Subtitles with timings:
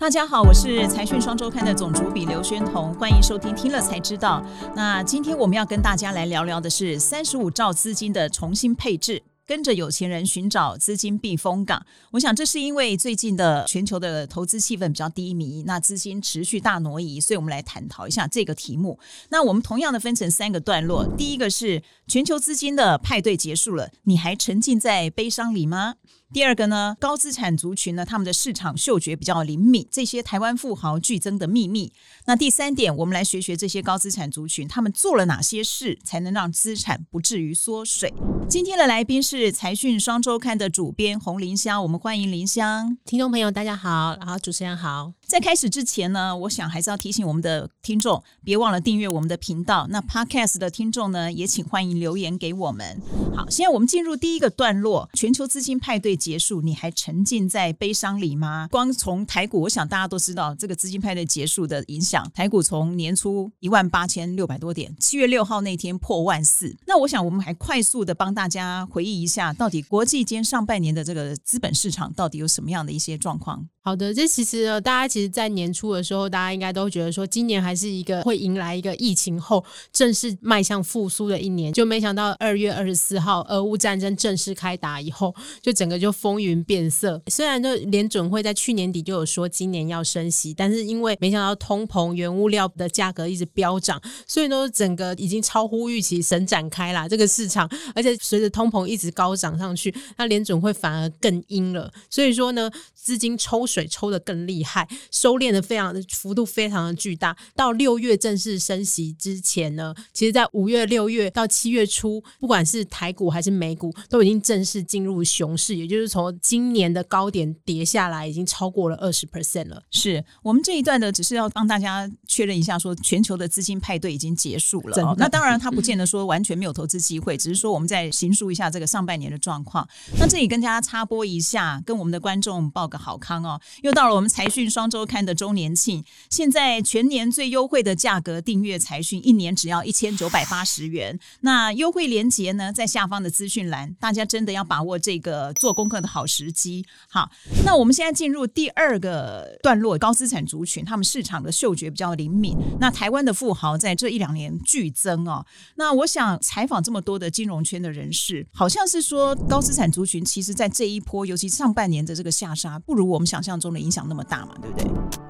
[0.00, 4.42] 大家好，我是财讯双周刊的总主笔刘轩彤，欢迎收听听了才知道。
[4.74, 9.22] 那今天我们要跟大家来聊聊的是三十五兆资金的重新配置。
[9.46, 18.98] 跟着有钱人寻找资金避风港，我想这是因为最近的全球的投资气氛比较低迷，那资金持续大挪移，所以我们来探讨一下这个题目。
[19.28, 25.96] 那我们同样的分成三个段落，第一个是全球资金的派对结束了，你还沉浸在悲伤里吗？
[26.32, 31.92] 第二个呢，高资产族群呢，他们的市场嗅觉比较灵敏，这些台湾富豪剧增的秘密。
[32.26, 38.14] 那第三点，我们来学学这些高资产族群，他们做了哪些事，才能让资产不至于缩水。
[38.48, 42.96] 今天的来宾是财讯双周刊的主编洪林香，我们欢迎林香。
[43.04, 45.12] 听众朋友大家好，然后主持人好。
[45.30, 49.86] 在开始之前呢，我想还是要提醒我们的听众，别忘了订阅我们的频道。
[49.90, 53.00] 那 Podcast 的听众呢，也请欢迎留言给我们。
[53.34, 56.10] 好，现在我们进入第一个段落，全球资金派对。
[56.20, 58.68] 结束，你还沉浸在悲伤里吗？
[58.70, 62.30] 光从台股，我想大家都知道这个资金派对结束的影响。
[62.34, 66.76] 台股从年初一万八千六百多点，七月六号那天破万四。
[66.86, 73.66] 那我想我们还快速的帮大家回忆一下，到底国际间上半年的这个资本市场到底有什么样的一些状况？
[73.82, 81.72] 好的，这其实，大家，在年初的时候，大家应该都觉得说，今年还是一个会迎来一个疫情后正式迈向复苏的一年。
[81.72, 87.20] 就没想到二月二十四号，俄乌战争正式开打以后，就整个就风云变色。
[87.28, 97.70] 虽然就联准会在去年底就有说今年要升息，但是因为没想到通膨、原物料的价格一直飙涨，所以呢，整个已经超乎预期，神展开了这个市场。
[97.94, 101.90] 而且随着通膨一直高涨上去，那联准会反而更阴了。
[102.10, 103.70] 所以说呢，资金抽。
[103.70, 107.36] 水抽得更厉害，收敛的非常的幅度非常的巨大。
[107.54, 119.82] 到六月正式升息之前呢，其实在五月、六月到七月初，不管是台股还是美股，都已经正式进入熊市，也就是从今年的高点跌下来，已经超过了二十 percent 了。
[119.90, 124.96] 是我们这一段呢，只是要帮大家确认一下，说全球的资金派对已经结束了。
[125.02, 129.88] 哦、那当然，它不见得 说完全没有投资机会，只是说我们在形述一下这个上半年的状况。
[130.18, 133.60] 那这里跟大家插播一下，跟我们的观众报个好康哦。
[133.82, 141.18] 又到了我们财讯双周周刊的周年庆，现在全年最优惠的价格订阅财讯，一年只要一千九百八十元。
[141.40, 146.84] 那优惠链接呢，在下方的资讯栏，大家真的要把握这个做功课的好时机。
[147.08, 147.30] 好，
[147.64, 152.54] 那我们现在进入第二个段落，高资产族群，他们市场的嗅觉比较灵敏。
[152.78, 155.46] 那台湾的富豪在这一两年剧增哦。
[155.76, 164.79] 那我想采访这么多的金融圈的人士，好像是说高资产族群，其实在这一波，尤其上半年的这个下杀，不如我们想象中的影响那么大嘛，对不对？
[164.82, 165.29] Wednesday.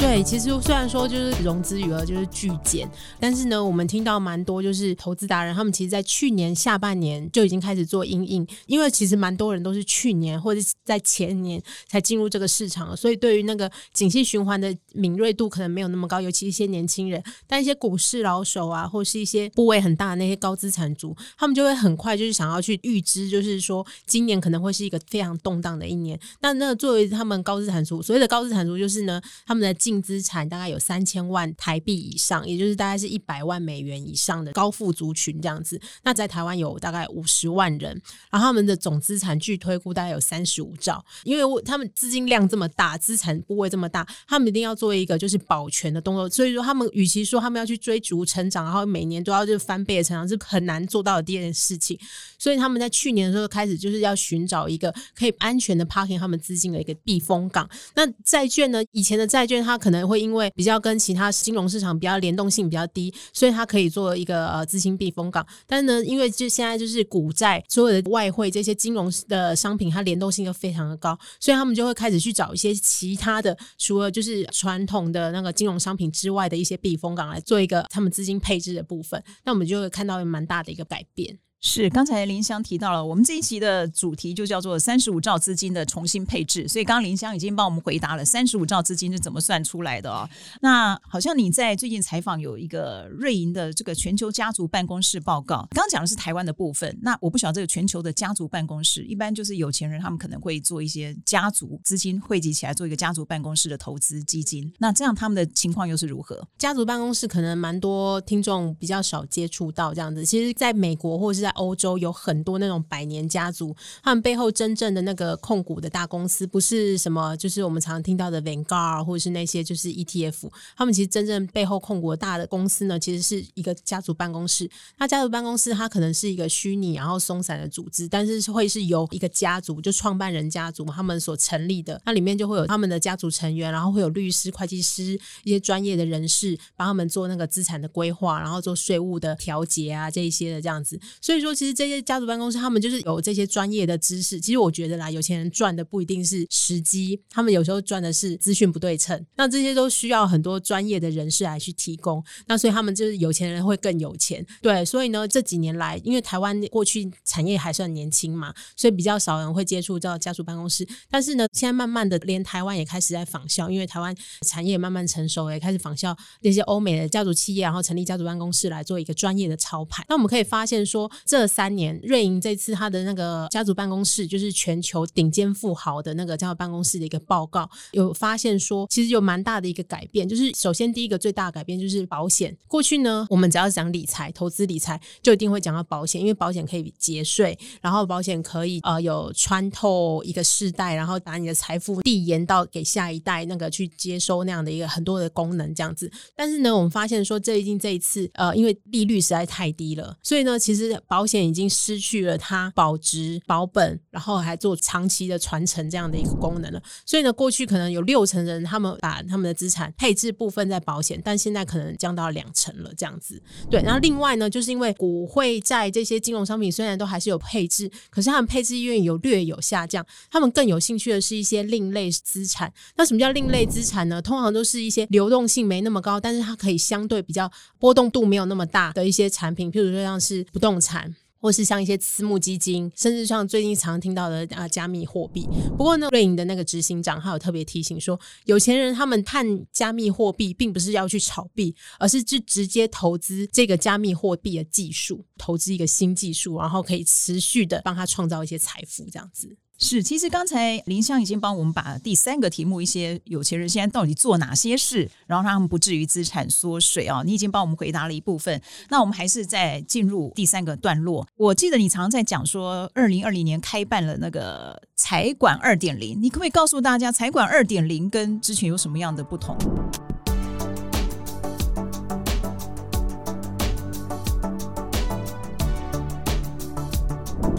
[0.00, 2.90] 对，其实虽然说就是融资余额就是巨减，
[3.20, 26.18] 但是呢，我们听到蛮多就是投资达人，他们其实在去年下半年就已经开始做阴影，因为其实蛮多人都是去年或者在前年才进入这个市场的，所以对于那个景气循环的敏锐度可能没有那么高，尤其一些年轻人，但一些股市老手啊，或是一些部位很大的那些高资产族，他们就会很快就是想要去预知，就是说今年可能会是一个非常动荡的一年。
[26.40, 35.80] 那那作为他们高资产族，所谓的高资产族就是呢，他们的净资产大概有三千万台币以上，也就是大概是一百万美元以上的高富族群这样子。
[36.04, 41.04] 那在台湾有大概五十万人，然后他们的总资产据推估大概有三十五兆。
[41.24, 46.28] 因为他们资金量这么大，资产部位这么大，他们一定要做一个就是保全的动作。
[46.28, 51.98] 所以说，他们与其说他们要去追逐成长，然后每年都要就翻倍的成长，是很难做到的第一件事情。
[52.38, 57.68] 所以他们在去年的时候开始就是要寻找一个可以安全的 parking 他们资金的一个避风港。
[57.94, 58.80] 那债券呢？
[58.92, 65.44] 以前的债券它可能会因为比较跟其他金融市场比较联动性比较低，所以它可以做一个呃资金避风港。
[65.66, 79.22] 但是呢，因为就现在就是股债所有的外汇这些金融的商品，它联动性都非常的高，所以他们就会开始去找一些其他的，除了就是传统的那个金融商品之外的一些避风港来做一个他们资金配置的部分。
[79.44, 81.38] 那我们就会看到蛮大的一个改变。
[81.62, 86.66] 是，刚才林香提到了，我们这一期的主题就叫做三十五兆资金的重新配置。
[86.66, 90.26] 所以刚刚林香已经帮我们回答了三十五兆资金是怎么算出来的哦。
[90.62, 96.98] 那好像你在最近采访有一个瑞银的这个全球家族办公室报告，刚刚讲的是台湾的部分。
[97.02, 104.72] 那我不晓得这个全球的家族办公室，一般就是有钱人他们可能会做一些家族资金汇集起来做一个家族办公室的投资基金。
[104.78, 106.42] 那这样他们的情况又是如何？
[106.56, 110.24] 家族办公室可能蛮多听众比较少接触到这样子。
[110.24, 113.74] 其实在美国或者是在在欧洲有很多那种百年家族，
[114.04, 124.70] 他们背后真正的那个控股的大公司，不是什么就是我们常听到的 Vanguard 或者是那些就是 ETF，他们其实真正背后控股大的公司呢，其实是一个家族办公室。
[124.98, 141.00] 那家族办公室它可能是一个虚拟然后松散的组织，但是会是由一个家族就创办人家族他们所成立的，那里面就会有他们的家族成员，然后会有律师、会计师一些专业的人士帮他们做那个资产的规划，然后做税务的调节啊这一些的这样子。
[141.20, 144.40] 所以说，其实这些家族办公室他们就是有这些专业的知识。
[144.40, 149.24] 其实我觉得啦，有钱人赚的不一定是时机，他们有时候赚的是资讯不对称。
[149.36, 152.22] 那这些都需要很多专业的人士来去提供。
[152.46, 154.44] 那所以他们就是有钱人会更有钱。
[154.62, 160.86] 对，所以呢，这几年来，因为台湾过去产业还算年轻嘛，所以比较少人会接触到家族办公室。
[161.10, 164.14] 但是呢，现在慢慢的，连台湾也开始在仿效，因为台湾
[164.46, 170.04] 产业慢慢成熟，也开始仿效那些欧美的家族企业，然后成立家族办公室来做一个专业的操盘。
[170.08, 180.28] 那我们可以发现说，这三年瑞银这次他的那个家族办公室，就是全球顶尖富豪的那个家族办公室的一个报告，有发现说，其实有蛮大的一个改变。
[180.28, 182.56] 就是首先第一个最大的改变就是保险。
[182.66, 196.10] 过去呢，我们只要讲理财、投资理财，就一定会讲到保险，因为保险可以节税，然后保险可以呃有穿透一个世代，然后把你的财富递延到给下一代，那个去接收那样的一个很多的功能这样子。
[196.34, 206.82] 但是呢，我们发现说，最近这一次呃，因为利率实在太低了，所以呢，其实保保险已经失去了它保值保本，然后还做长期的传承这样的一个功能了。
[207.04, 213.38] 所以呢，过去可能有六成人他们把他们的资产配置部分在保险，但现在可能降到两成了这样子。
[213.70, 222.72] 对，然后另外呢，就是因为股汇债这些金融商品虽然都还是有配置，可是他们配置意愿有略有下降，他们更有兴趣的是一些另类资产。
[222.96, 224.22] 那什么叫另类资产呢？
[224.22, 231.09] 通常都是一些流动性没那么高，但是它可以相对比较波动度没有那么大的一些产品，譬如说像是不动产。
[231.40, 235.48] 或是像一些私募基金，甚至像最近常听到的啊加密货币。
[235.76, 249.56] 不过呢，瑞银的那个执行长他有特别提醒说，有钱人他们看加密货币，并不是要去炒币，而是去直接投资这个加密货币的技术，投资一个新技术，然后可以持续的帮他创造一些财富，这样子。
[249.82, 258.60] 是，其实刚才林香已经帮我们把第三个题目，一些有钱人现在到底做哪些事，然后让他们不至于资产缩水啊，你已经帮我们回答了一部分。
[258.90, 261.26] 那我们还是再进入第三个段落。
[261.36, 269.56] 我记得你常常在讲说，二零二零年开办了那个财管二点零，你可不可以告诉大家，财管二点零跟之前有什么样的不同？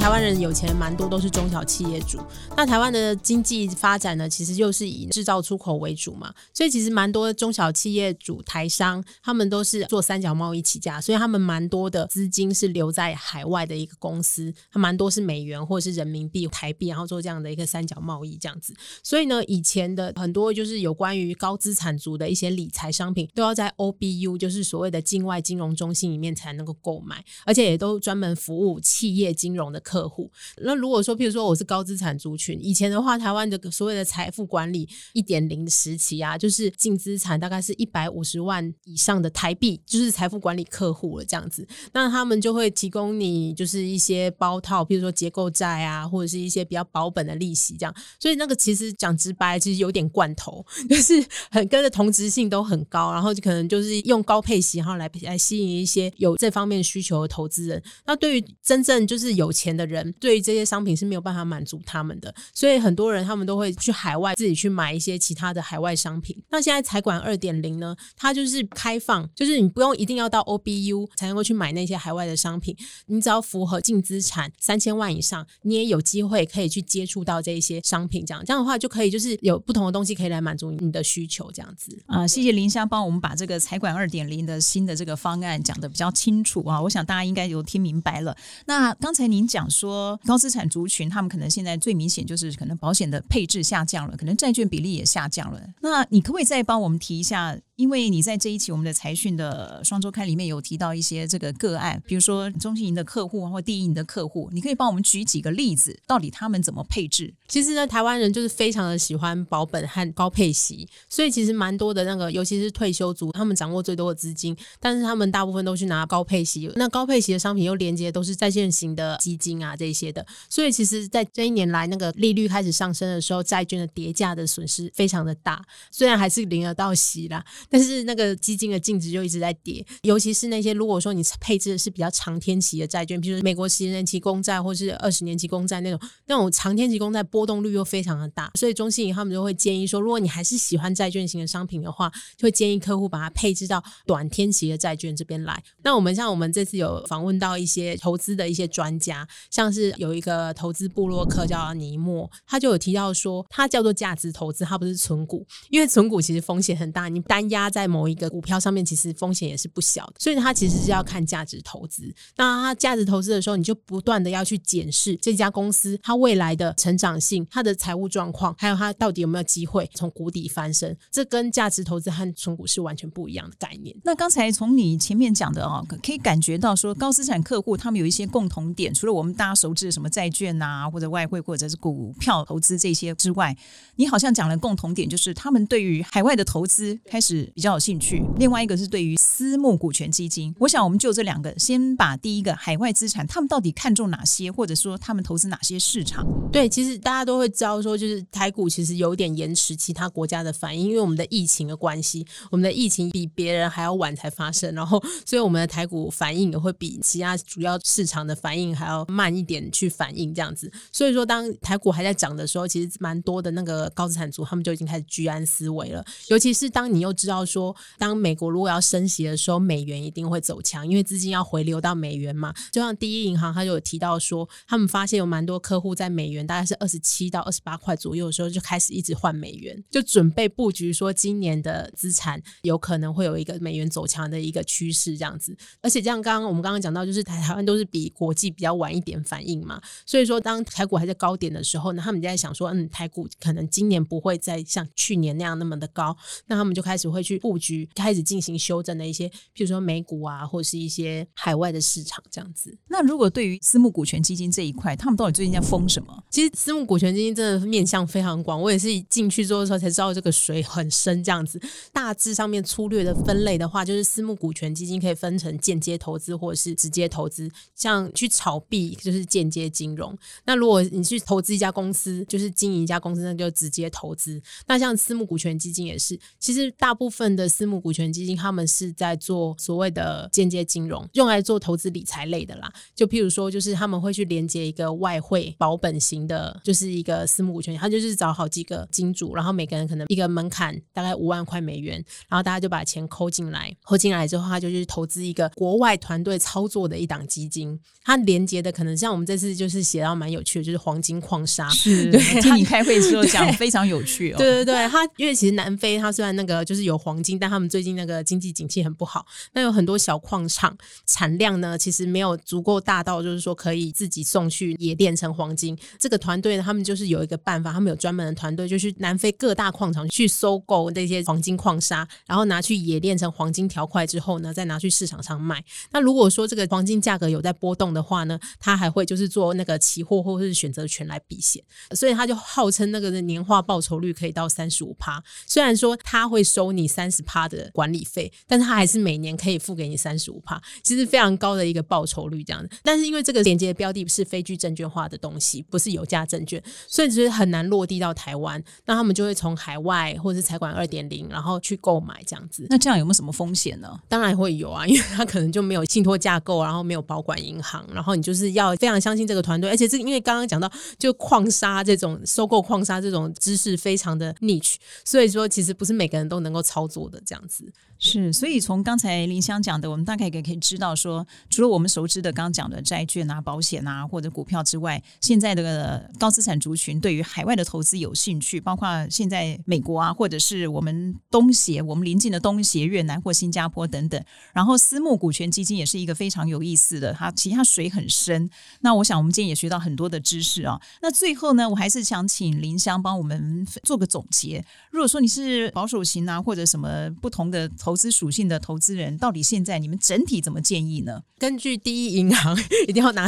[0.01, 2.19] 台湾人有钱蛮多，都是中小企业主。
[2.57, 18.73] 那台湾的经济发展呢，其实就是以制造出口为主嘛，所以其实蛮多中小企业主、台商，他们都是做三角贸易起家，所以他们蛮多的资金是留在海外的一个公司，他蛮多是美元或者是人民币、台币，然后做这样的一个三角贸易这样子。
[19.03, 30.31] 所以呢，以前的很多就是有关于高资产族的一些理财商品，都要在 OBU，就是所谓的境外金融中心里面才能够购买，而且也都专门服务企业金融的客户，
[30.63, 41.67] 那如果说，譬如说我是高资产族群，以前的话，台湾的所谓的财富管理一点零时期啊，就是净资产大概是一百五十万以上的台币，就是财富管理客户了这样子。
[41.91, 47.93] 那他们就会提供你就是一些包套，譬如说结构债啊，或者是一些比较保本的利息这样。
[48.17, 57.83] 所以那个其实讲直白，其实有点罐头， 就是很跟着同质性都很高，然后就可能就是用高配型号来来吸引一些有这方面需求的投资人。
[58.05, 59.80] 那对于真正就是有钱的。
[59.81, 66.37] 的人对于这些商品是没有办法满足他们的，所以很多人他们都会去海外自己去买一些其他的海外商品。
[66.49, 72.75] 那现在财管二点零呢，它就是开放，就是你不用一定要到 OBU 才能够去买那些海外的商品，
[73.07, 78.23] 你只要符合净资产三千万以上，你也有机会可以去接触到这一些商品。
[78.25, 81.51] 这样这样的话就可以就是有不同的东西可以来满足你的需求。
[81.51, 88.37] 这样子啊，谢谢林香帮我们把这个财管二点零的新的这个方案讲得比较清楚啊，我想大家应该有听明白了。
[88.65, 89.70] 那刚才您讲。
[89.71, 95.61] 说高资产族群，他们可能现在最明显就是可能保险的配置下降了，可能债券比例也下降了。
[95.81, 97.57] 那你可不可以再帮我们提一下？
[97.81, 107.33] 因为你在这一期我们的财讯的双周刊里面有提到一些这个个案，比如说中信银的客户或第一银的客户，你可以帮我们举几个例子，到底他们怎么配置？
[107.47, 116.71] 其实呢，台湾人就是非常的喜欢保本和高配息，所以其实蛮多的那个，尤其是退休族，他们掌握最多的资金，但是他们大部分都去拿高配息。
[116.75, 127.43] 那高配息的商品又连接都是在线型的基金啊这些的，所以其实，在这一年来那个利率开始上升的时候，债券的跌价的损失非常的大，虽然还是领得到息啦。
[127.71, 145.63] 但是那个基金的净值就一直在跌，尤其是那些如果说你配置的是比较长天期的债券，比如说美国十年期公债或是二十年期公债那种，那种长天期公债波动率又非常的大，所以中信银行他们就会建议说，如果你还是喜欢债券型的商品的话，就会建议客户把它配置到短天期的债券这边来。
[145.83, 160.15] 那我们像我们这次有访问到一些投资的一些专家，像是有一个投资部落客叫尼莫，他就有提到说，他叫做价值投资，他不是存股，因为存股其实风险很大，你单压在某一个股票上面，其实风险也是不小的。
[160.19, 162.13] 所以他其实是要看价值投资。
[162.35, 170.97] 那他价值投资的时候，你就不断的要去检视这家公司它未来的成长性、它的财务状况，还有它到底有没有机会从谷底翻身。
[171.11, 173.95] 这跟价值投资和存股是完全不一样的概念。
[174.03, 183.55] 那刚才从你前面讲的啊，可以感觉到说高资产客户他们有一些共同点，除了我们大家熟知的什么债券啊，或者外汇或者是股票投资这些之外，
[183.95, 188.21] 你好像讲了共同点，就是他们对于海外的投资开始比较有兴趣。
[188.37, 196.25] 另外一个是对于私募股权基金，我想我们就这两个，先把第一个海外资产，他们到底看重哪些，或者说他们投资哪些市场？
[196.51, 210.71] 对，其实大家都会知道说，就是台股其实有点延迟其他国家的反应，因为我们的疫情的关系，我们的疫情比别人还要晚才发生，然后所以我们的台股反应也会比其他主要市场的反应还要慢一点去反应这样子。
[210.91, 216.03] 所以说，当台股还在涨的时候，其实蛮多的那个高资产族他们就已经开始居安思危了。
[216.27, 222.53] 尤其是当你又知道到说，当美国如果要升息的时候，美元一定会走强，因为资金要回流到美元嘛。
[222.71, 235.55] 就像第一银行，他就有提到说，他们发现有蛮多客户在美元大概是二十七到二十八块左右的时候，就开始一直换美元，就准备布局说今年的资产有可能会有一个美元走强的一个趋势这样子。
[235.81, 246.15] 而且像刚刚我们刚刚讲到，就是台台湾都是比国际比较晚一点反应嘛，所以说当台股还在高点的时候呢，他们就在想说，嗯，台股可能今年不会再像去年那样那么的高，
[246.47, 252.75] 那他们就开始会去布局，开始进行修正的一些，譬如说美股啊，或者是一些海外的市场这样子。
[252.87, 256.23] 那如果对于私募股权基金这一块，他们到底最近在疯什么？
[256.29, 261.21] 其实私募股权基金真的面向非常广，我也是进去做的时候才知道这个水很深。
[261.23, 261.61] 这样子，
[261.93, 267.51] 大致上面粗略的分类的话，就是私募股权基金可以分成间接投资或者是直接投资。
[267.75, 274.41] 像去炒币就是间接金融，那如果你去投资一家公司，就是经营一家公司，那就直接投资。
[274.67, 282.71] 那像私募股权基金也是，其实大部分的私募股权基金他们是在做所谓的间接金融，用来做投资理财类的啦。
[282.95, 301.69] 就譬如说，就是他们会去连接一个外汇保本型的，就是一个私募股权，他就是找好几个金主，然后每个人可能一个门槛大概五万块美元，然后大家就把钱扣进来，扣进来之后，他就去投资一个国外团队操作的一档基金，它连接的可能像我们这次就是写到蛮有趣的，就是黄金矿砂。
[301.69, 304.37] 是，听你开会的时候 讲非常有趣哦。
[304.37, 315.77] 对对对，它因为其实南非它虽然那个就是有黄金，但他们最近那个经济景气很不好，那有很多小矿场产量呢，其实没有足够大到就是说可以自己送去冶炼成黄金。
[315.99, 325.63] 这个团队呢，他们就是有一个办法，他们有专门的团队，就去南非各大矿场去收购那些黄金矿砂，然后拿去冶炼成黄金条块之后呢，再拿去市场上卖。
[325.91, 331.63] 那如果说这个黄金价格有在波动的话呢，他还会就是做那个期货或者是选择权来避险，
[331.95, 335.23] 所以他就号称那个年化报酬率可以到三十五趴。
[335.47, 342.69] 虽然说他会收你三十趴的管理费，但是他还是每年可以付给你三十五趴，其实非常高的一个报酬率这样子。
[342.83, 348.61] 但是因为这个连接标的是非具证券化的东西，不是有价证券，所以就是很难落地到台湾。
[348.85, 352.67] 那他们就会从海外或者是财管二点零，然后去购买这样子。
[352.69, 353.97] 那这样有没有什么风险呢？
[354.09, 367.71] 当然会有啊，因为他可能就没有信托架构，然后没有保管银行，然后你就是要非常相信这个团队，而且这因为刚刚讲到，就矿砂这种收购矿砂这种知识非常的 niche，所以说其实不是每个人都能够操操作的这样子。
[368.03, 384.19] 是，所以从刚才林香讲的，我们大概也可以知道说，除了我们熟知的刚刚讲的债券啊、保险啊或者股票之外，现在的高资产族群对于海外的投资有兴趣，包括现在美国啊，或者是我们东协、我们邻近的东协、越南或新加坡等等。
[384.51, 388.49] 然后私募股权基金也是一个非常有意思的，它其实它水很深。
[388.79, 390.81] 那我想我们今天也学到很多的知识啊。
[391.03, 394.65] 那最后呢，我还是想请林香帮我们做个总结。
[394.89, 401.23] 如果说你是保守型啊，或者什么不同的投投资属性的投资人，到底现在你们整体怎么建议呢？
[401.37, 402.57] 根据第一银行
[402.87, 403.27] 一定要拿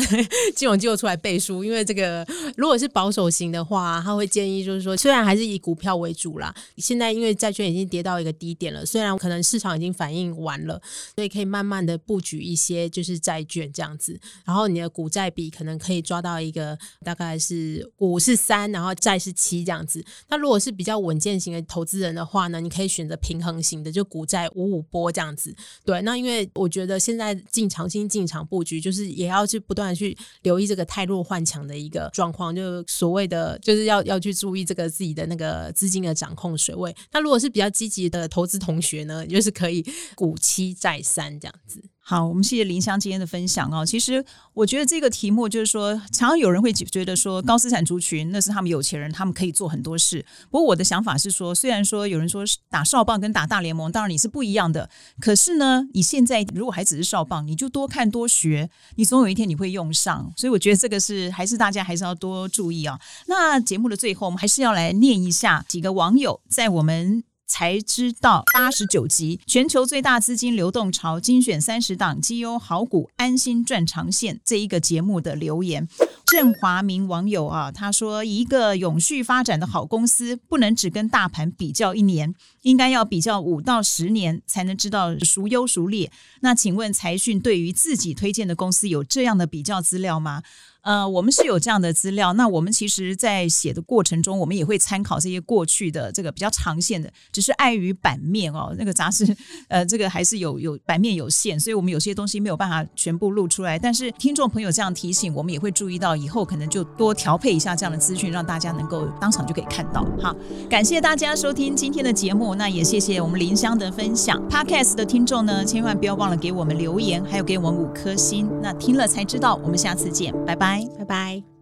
[0.55, 10.81] 金融机构出来背书，因为这个如果是保守型的话，他会建议就是说，虽然还是以股票为主啦，现在因为债券已经跌到一个低点了，虽然可能市场已经反应完了，
[11.15, 20.05] 所以可以慢慢的布局一些就是债券这样子，然后你的股债比可能可以抓到一个大概是股是三，然后债是七这样子。
[20.29, 25.55] 那如果是比较稳健型的投资人的话呢，你可以选择平衡型的，就股债五五波这样子。
[25.85, 36.95] 对，那因为我觉得现在进长新进场布局，就是也要去不断的去留意这个太弱换强的一个状况，就所谓的就是要要去注意这个自己的那个资金的掌控水位。
[37.11, 41.83] 那如果是比较积极的投资同学呢，就是可以股期再三这样子。
[42.05, 43.85] 好，我们谢谢林香今天的分享哦。
[43.85, 50.25] 其实我觉得这个题目就是说，常常有人会觉得说高资产族群那是他们有钱人，他们可以做很多事。
[50.51, 54.89] 不过我的想法是说，虽然说有人说打少棒跟打大联盟，当然你是不一样的。
[55.21, 60.29] 可是呢，你现在如果还只是少棒，你就多看多学，你总有一天你会用上。
[60.35, 62.99] 所以我觉得这个是还是大家还是要多注意啊。
[63.27, 67.23] 那节目的最后，我们还是要来念一下几个网友在我们。
[67.45, 75.87] 才知道八十九集，全球最大资金流动潮精选三十档绩优好股，安心赚长线这一个节目的留言。
[76.25, 82.33] 郑华明网友啊，他说：一个永续发展的好公司，不能只跟大盘比较一年，
[82.63, 86.11] 应该要比较五到十年，才能知道孰优孰劣。
[86.39, 90.41] 那请问财讯对于自己推荐的公司有这样的比较资料吗？
[90.83, 92.33] 呃，我们是有这样的资料。
[92.33, 99.35] 那我们其实，在写的过程中，我们也会参考这些过去的这个比较长线的，只是碍于版面哦，那个杂志
[99.69, 103.79] 呃，这个还是有有版面有限，所以我们有些东西没有办法全部录出来。
[103.79, 110.05] 但是听众朋友这样提醒，我们也会注意到，以后可能就多调配一下这样的资讯，让大家能够当场就可以看到。
[110.21, 110.35] 好，
[110.69, 114.37] 感谢大家收听今天的节目，那也谢谢我们林香的分享。
[114.49, 118.49] Podcast 的听众呢，千万不要忘了给我们留言，还有给我们五颗星。
[118.61, 120.72] 那听了才知道，我们下次见，拜拜。
[120.97, 121.52] 拜拜。